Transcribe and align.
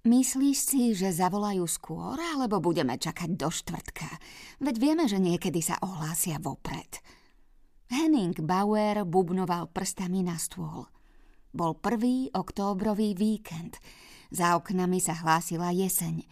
Myslíš 0.00 0.56
si, 0.56 0.82
že 0.96 1.12
zavolajú 1.12 1.68
skôr, 1.68 2.16
alebo 2.16 2.56
budeme 2.56 2.96
čakať 2.96 3.36
do 3.36 3.52
štvrtka? 3.52 4.08
Veď 4.64 4.74
vieme, 4.80 5.04
že 5.04 5.20
niekedy 5.20 5.60
sa 5.60 5.76
ohlásia 5.84 6.40
vopred. 6.40 7.04
Henning 7.92 8.32
Bauer 8.40 9.04
bubnoval 9.04 9.68
prstami 9.68 10.24
na 10.24 10.40
stôl. 10.40 10.88
Bol 11.52 11.76
prvý 11.76 12.32
októbrový 12.32 13.12
víkend. 13.12 13.76
Za 14.32 14.56
oknami 14.56 15.04
sa 15.04 15.20
hlásila 15.20 15.68
jeseň. 15.74 16.24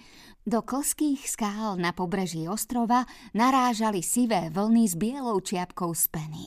Do 0.48 0.64
klských 0.64 1.28
skál 1.28 1.76
na 1.76 1.92
pobreží 1.92 2.48
ostrova 2.48 3.04
narážali 3.36 4.00
sivé 4.00 4.48
vlny 4.48 4.84
s 4.88 4.94
bielou 4.96 5.44
čiapkou 5.44 5.92
z 5.92 6.08
peny. 6.08 6.44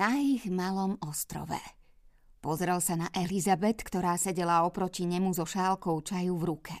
Na 0.00 0.16
ich 0.16 0.48
malom 0.48 0.96
ostrove. 1.04 1.83
Pozrel 2.44 2.76
sa 2.84 3.00
na 3.00 3.08
Elizabeth, 3.16 3.80
ktorá 3.80 4.20
sedela 4.20 4.68
oproti 4.68 5.08
nemu 5.08 5.32
so 5.32 5.48
šálkou 5.48 6.04
čaju 6.04 6.36
v 6.36 6.44
ruke. 6.44 6.76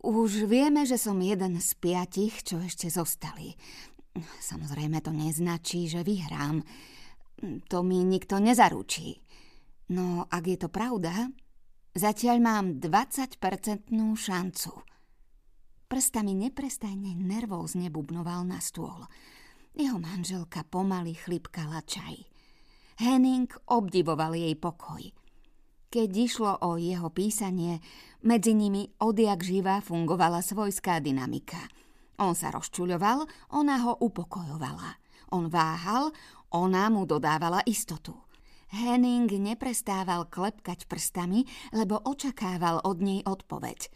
Už 0.00 0.48
vieme, 0.48 0.88
že 0.88 0.96
som 0.96 1.20
jeden 1.20 1.60
z 1.60 1.76
piatich, 1.76 2.40
čo 2.40 2.56
ešte 2.56 2.88
zostali. 2.88 3.52
Samozrejme 4.40 5.04
to 5.04 5.12
neznačí, 5.12 5.84
že 5.84 6.00
vyhrám. 6.00 6.64
To 7.68 7.84
mi 7.84 8.00
nikto 8.08 8.40
nezaručí. 8.40 9.20
No 9.92 10.24
ak 10.32 10.44
je 10.48 10.58
to 10.64 10.72
pravda, 10.72 11.28
zatiaľ 11.92 12.40
mám 12.40 12.64
20-percentnú 12.80 14.16
šancu. 14.16 14.72
Prstami 15.92 16.32
neprestajne 16.32 17.12
nervózne 17.20 17.92
bubnoval 17.92 18.48
na 18.48 18.64
stôl. 18.64 19.04
Jeho 19.76 20.00
manželka 20.00 20.64
pomaly 20.64 21.12
chlipkala 21.20 21.84
čaj. 21.84 22.31
Henning 23.02 23.50
obdivoval 23.66 24.38
jej 24.38 24.54
pokoj. 24.54 25.02
Keď 25.90 26.10
išlo 26.14 26.54
o 26.62 26.78
jeho 26.78 27.10
písanie, 27.10 27.82
medzi 28.22 28.54
nimi 28.54 28.86
odjak 29.02 29.42
živa 29.42 29.82
fungovala 29.82 30.38
svojská 30.38 31.02
dynamika. 31.02 31.58
On 32.22 32.38
sa 32.38 32.54
rozčuľoval, 32.54 33.26
ona 33.58 33.82
ho 33.82 33.98
upokojovala. 33.98 35.02
On 35.34 35.50
váhal, 35.50 36.14
ona 36.54 36.86
mu 36.94 37.02
dodávala 37.02 37.66
istotu. 37.66 38.14
Henning 38.70 39.26
neprestával 39.34 40.30
klepkať 40.30 40.86
prstami, 40.86 41.42
lebo 41.74 41.98
očakával 41.98 42.86
od 42.86 43.02
nej 43.02 43.20
odpoveď. 43.26 43.90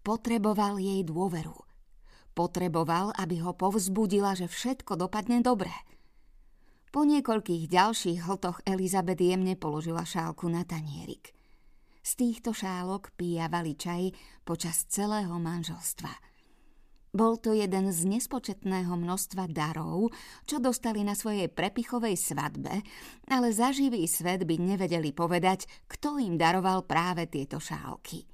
Potreboval 0.00 0.80
jej 0.80 1.04
dôveru. 1.04 1.68
Potreboval, 2.32 3.12
aby 3.12 3.44
ho 3.44 3.52
povzbudila, 3.52 4.32
že 4.32 4.48
všetko 4.48 4.96
dopadne 4.96 5.44
dobre– 5.44 5.68
po 6.92 7.08
niekoľkých 7.08 7.72
ďalších 7.72 8.28
hltoch 8.28 8.60
Elizabeth 8.68 9.18
jemne 9.18 9.56
položila 9.56 10.04
šálku 10.04 10.44
na 10.52 10.68
tanierik. 10.68 11.32
Z 12.04 12.20
týchto 12.20 12.52
šálok 12.52 13.16
pijavali 13.16 13.72
čaj 13.72 14.12
počas 14.44 14.84
celého 14.92 15.32
manželstva. 15.40 16.12
Bol 17.12 17.40
to 17.40 17.52
jeden 17.52 17.92
z 17.92 18.08
nespočetného 18.08 18.92
množstva 18.96 19.48
darov, 19.48 20.12
čo 20.48 20.60
dostali 20.60 21.04
na 21.04 21.12
svojej 21.12 21.48
prepichovej 21.48 22.16
svadbe, 22.16 22.84
ale 23.28 23.48
za 23.52 23.72
živý 23.72 24.04
svet 24.08 24.44
by 24.48 24.56
nevedeli 24.56 25.12
povedať, 25.12 25.68
kto 25.88 26.20
im 26.20 26.40
daroval 26.40 26.84
práve 26.88 27.28
tieto 27.28 27.60
šálky. 27.60 28.31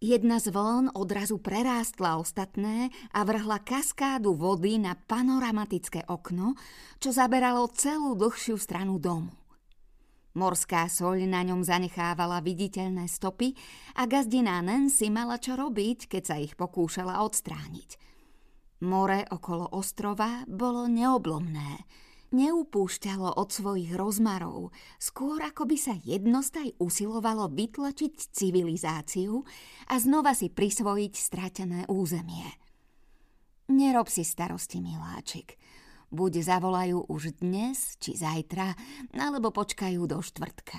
Jedna 0.00 0.40
z 0.40 0.48
vln 0.48 0.96
odrazu 0.96 1.36
prerástla 1.36 2.16
ostatné 2.16 2.88
a 3.12 3.20
vrhla 3.20 3.60
kaskádu 3.60 4.32
vody 4.32 4.80
na 4.80 4.96
panoramatické 4.96 6.08
okno, 6.08 6.56
čo 6.96 7.12
zaberalo 7.12 7.68
celú 7.68 8.16
dlhšiu 8.16 8.56
stranu 8.56 8.96
domu. 8.96 9.28
Morská 10.40 10.88
soľ 10.88 11.28
na 11.28 11.44
ňom 11.44 11.60
zanechávala 11.60 12.40
viditeľné 12.40 13.12
stopy 13.12 13.52
a 14.00 14.08
gazdiná 14.08 14.64
Nancy 14.64 15.12
mala 15.12 15.36
čo 15.36 15.52
robiť, 15.52 16.08
keď 16.08 16.22
sa 16.24 16.40
ich 16.40 16.56
pokúšala 16.56 17.20
odstrániť. 17.20 18.00
More 18.80 19.28
okolo 19.28 19.68
ostrova 19.76 20.48
bolo 20.48 20.88
neoblomné– 20.88 21.76
neupúšťalo 22.30 23.38
od 23.38 23.48
svojich 23.50 23.94
rozmarov, 23.94 24.70
skôr 25.02 25.42
ako 25.42 25.66
by 25.66 25.76
sa 25.78 25.94
jednostaj 26.00 26.78
usilovalo 26.78 27.50
vytlačiť 27.50 28.30
civilizáciu 28.30 29.42
a 29.90 29.94
znova 29.98 30.34
si 30.34 30.50
prisvojiť 30.50 31.12
stratené 31.14 31.80
územie. 31.90 32.46
Nerob 33.70 34.10
si 34.10 34.26
starosti, 34.26 34.82
miláčik. 34.82 35.54
Buď 36.10 36.42
zavolajú 36.42 37.06
už 37.06 37.38
dnes, 37.38 37.94
či 38.02 38.18
zajtra, 38.18 38.74
alebo 39.14 39.54
počkajú 39.54 40.10
do 40.10 40.18
štvrtka. 40.18 40.78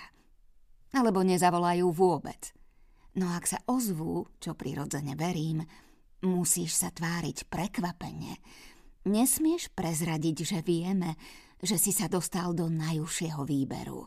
Alebo 0.92 1.24
nezavolajú 1.24 1.88
vôbec. 1.88 2.52
No 3.16 3.32
ak 3.32 3.48
sa 3.48 3.64
ozvú, 3.72 4.28
čo 4.44 4.60
prirodzene 4.60 5.16
verím, 5.16 5.64
musíš 6.28 6.84
sa 6.84 6.92
tváriť 6.92 7.48
prekvapene, 7.48 8.40
Nesmieš 9.02 9.74
prezradiť, 9.74 10.46
že 10.46 10.60
vieme, 10.62 11.18
že 11.62 11.82
si 11.82 11.90
sa 11.90 12.06
dostal 12.06 12.54
do 12.54 12.70
najúžšieho 12.70 13.42
výberu. 13.46 14.06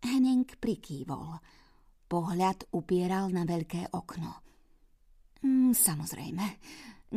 Henning 0.00 0.48
prikývol. 0.48 1.40
Pohľad 2.06 2.70
upieral 2.72 3.28
na 3.34 3.42
veľké 3.42 3.92
okno. 3.92 4.32
Mm, 5.42 5.76
samozrejme, 5.76 6.46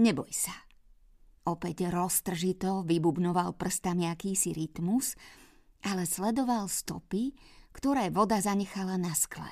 neboj 0.02 0.32
sa. 0.34 0.56
Opäť 1.48 1.88
roztržito 1.88 2.84
vybubnoval 2.84 3.56
prstami 3.56 4.12
akýsi 4.12 4.52
rytmus, 4.52 5.16
ale 5.88 6.04
sledoval 6.04 6.68
stopy, 6.68 7.32
ktoré 7.72 8.12
voda 8.12 8.44
zanechala 8.44 9.00
na 9.00 9.16
skle. 9.16 9.50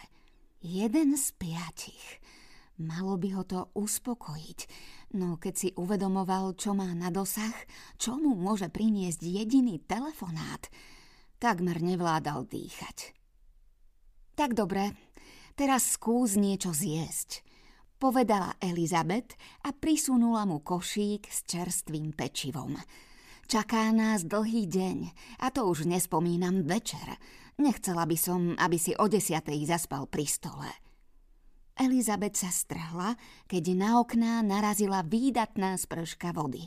Jeden 0.59 1.15
z 1.15 1.31
piatich. 1.39 2.19
Malo 2.77 3.17
by 3.17 3.27
ho 3.33 3.43
to 3.47 3.59
uspokojiť, 3.73 4.59
No 5.15 5.39
keď 5.39 5.53
si 5.55 5.69
uvedomoval, 5.79 6.59
čo 6.59 6.75
má 6.75 6.91
na 6.91 7.07
dosah, 7.07 7.55
čo 7.95 8.19
mu 8.19 8.35
môže 8.35 8.67
priniesť 8.67 9.23
jediný 9.23 9.79
telefonát, 9.79 10.67
takmer 11.39 11.79
nevládal 11.79 12.43
dýchať. 12.43 13.15
Tak 14.35 14.51
dobre, 14.53 14.91
teraz 15.55 15.95
skús 15.95 16.35
niečo 16.35 16.75
zjesť, 16.75 17.41
povedala 17.97 18.59
Elizabeth 18.59 19.33
a 19.63 19.71
prisunula 19.71 20.43
mu 20.43 20.59
košík 20.59 21.25
s 21.31 21.47
čerstvým 21.47 22.11
pečivom. 22.11 22.75
Čaká 23.47 23.95
nás 23.95 24.27
dlhý 24.27 24.67
deň 24.67 24.97
a 25.39 25.47
to 25.55 25.71
už 25.71 25.87
nespomínam 25.87 26.67
večer. 26.67 27.15
Nechcela 27.55 28.03
by 28.03 28.17
som, 28.19 28.41
aby 28.59 28.75
si 28.75 28.91
o 28.91 29.07
desiatej 29.07 29.71
zaspal 29.71 30.03
pri 30.03 30.27
stole. 30.27 30.67
Elizabeth 31.77 32.41
sa 32.41 32.49
strhla, 32.49 33.13
keď 33.45 33.63
na 33.77 34.01
okná 34.01 34.41
narazila 34.41 35.05
výdatná 35.05 35.77
sprška 35.77 36.33
vody. 36.33 36.65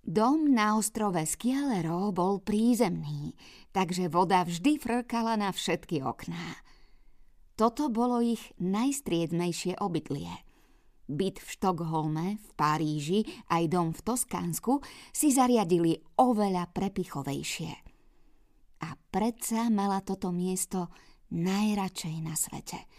Dom 0.00 0.48
na 0.56 0.80
ostrove 0.80 1.20
Skialero 1.20 2.08
bol 2.16 2.40
prízemný, 2.40 3.36
takže 3.76 4.08
voda 4.08 4.40
vždy 4.48 4.80
frkala 4.80 5.36
na 5.36 5.52
všetky 5.52 6.00
okná. 6.00 6.64
Toto 7.60 7.92
bolo 7.92 8.24
ich 8.24 8.40
najstriednejšie 8.56 9.76
obydlie. 9.76 10.32
Byt 11.08 11.44
v 11.44 11.48
Štokholme, 11.48 12.26
v 12.40 12.50
Paríži 12.56 13.20
aj 13.52 13.64
dom 13.68 13.92
v 13.92 14.00
Toskánsku 14.00 14.80
si 15.12 15.28
zariadili 15.28 16.00
oveľa 16.20 16.72
prepichovejšie. 16.72 17.72
A 18.84 18.88
predsa 19.12 19.68
mala 19.68 20.00
toto 20.00 20.32
miesto 20.32 20.88
najradšej 21.36 22.16
na 22.24 22.32
svete– 22.32 22.80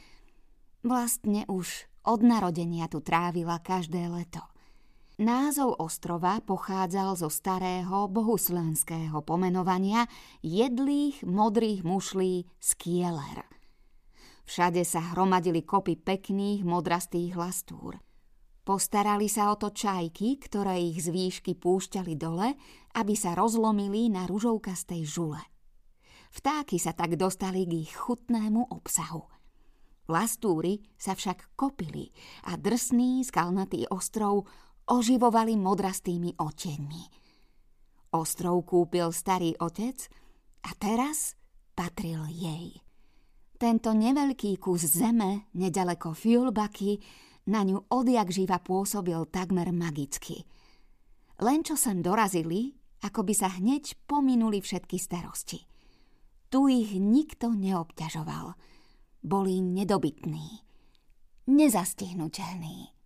Vlastne 0.80 1.44
už 1.52 1.92
od 2.08 2.24
narodenia 2.24 2.88
tu 2.88 3.04
trávila 3.04 3.60
každé 3.60 4.08
leto. 4.08 4.40
Názov 5.20 5.76
ostrova 5.84 6.40
pochádzal 6.40 7.20
zo 7.20 7.28
starého 7.28 8.08
bohuslenského 8.08 9.20
pomenovania 9.20 10.08
jedlých 10.40 11.28
modrých 11.28 11.84
mušlí 11.84 12.48
skieler. 12.64 13.44
Všade 14.48 14.88
sa 14.88 15.12
hromadili 15.12 15.68
kopy 15.68 16.00
pekných 16.00 16.64
modrastých 16.64 17.36
lastúr. 17.36 18.00
Postarali 18.64 19.28
sa 19.28 19.52
o 19.52 19.60
to 19.60 19.76
čajky, 19.76 20.40
ktoré 20.40 20.80
ich 20.80 21.04
z 21.04 21.12
výšky 21.12 21.60
púšťali 21.60 22.16
dole, 22.16 22.56
aby 22.96 23.14
sa 23.20 23.36
rozlomili 23.36 24.08
na 24.08 24.24
ružovkastej 24.24 25.04
žule. 25.04 25.44
Vtáky 26.32 26.80
sa 26.80 26.96
tak 26.96 27.20
dostali 27.20 27.68
k 27.68 27.84
ich 27.84 27.92
chutnému 27.92 28.72
obsahu– 28.72 29.28
Lastúry 30.10 30.82
sa 30.98 31.14
však 31.14 31.54
kopili 31.54 32.10
a 32.50 32.58
drsný 32.58 33.22
skalnatý 33.22 33.86
ostrov 33.94 34.50
oživovali 34.90 35.54
modrastými 35.54 36.34
oteňmi. 36.34 37.04
Ostrov 38.18 38.66
kúpil 38.66 39.14
starý 39.14 39.54
otec 39.62 40.10
a 40.66 40.74
teraz 40.74 41.38
patril 41.78 42.26
jej. 42.34 42.74
Tento 43.62 43.94
neveľký 43.94 44.58
kus 44.58 44.90
zeme, 44.90 45.54
nedaleko 45.54 46.18
Fiulbaky, 46.18 46.98
na 47.54 47.62
ňu 47.62 47.94
odjak 47.94 48.34
živa 48.34 48.58
pôsobil 48.58 49.30
takmer 49.30 49.70
magicky. 49.70 50.42
Len 51.38 51.62
čo 51.62 51.78
sem 51.78 52.02
dorazili, 52.02 52.74
ako 53.06 53.22
by 53.30 53.34
sa 53.38 53.54
hneď 53.62 53.94
pominuli 54.10 54.58
všetky 54.58 54.98
starosti. 54.98 55.70
Tu 56.50 56.60
ich 56.82 56.98
nikto 56.98 57.54
neobťažoval– 57.54 58.58
boli 59.24 59.62
nedobytní. 59.62 60.50
nezastihnutelný. 61.48 62.99